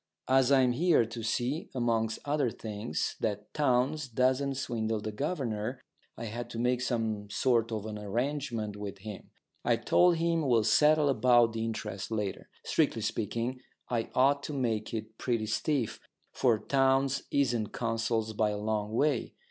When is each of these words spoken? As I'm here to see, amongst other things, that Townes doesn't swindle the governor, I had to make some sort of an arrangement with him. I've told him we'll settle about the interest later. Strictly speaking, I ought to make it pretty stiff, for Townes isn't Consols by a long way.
As 0.27 0.51
I'm 0.51 0.71
here 0.71 1.05
to 1.05 1.21
see, 1.21 1.69
amongst 1.75 2.17
other 2.25 2.49
things, 2.49 3.15
that 3.19 3.53
Townes 3.53 4.07
doesn't 4.07 4.55
swindle 4.55 4.99
the 4.99 5.11
governor, 5.11 5.79
I 6.17 6.25
had 6.25 6.49
to 6.49 6.57
make 6.57 6.81
some 6.81 7.29
sort 7.29 7.71
of 7.71 7.85
an 7.85 7.99
arrangement 7.99 8.75
with 8.75 8.97
him. 8.97 9.29
I've 9.63 9.85
told 9.85 10.15
him 10.15 10.41
we'll 10.47 10.63
settle 10.63 11.07
about 11.07 11.53
the 11.53 11.63
interest 11.63 12.09
later. 12.09 12.49
Strictly 12.65 13.03
speaking, 13.03 13.59
I 13.89 14.09
ought 14.15 14.41
to 14.45 14.53
make 14.53 14.91
it 14.91 15.19
pretty 15.19 15.45
stiff, 15.45 15.99
for 16.33 16.57
Townes 16.57 17.21
isn't 17.29 17.67
Consols 17.67 18.33
by 18.33 18.49
a 18.49 18.57
long 18.57 18.93
way. 18.93 19.35